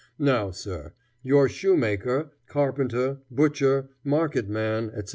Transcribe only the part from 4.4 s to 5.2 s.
man, etc.